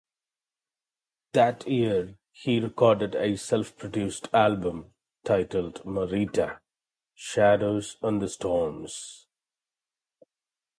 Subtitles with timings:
[1.33, 6.57] That year he recorded a self-produced album titled "Marita:
[7.13, 9.27] Shadows and Storms".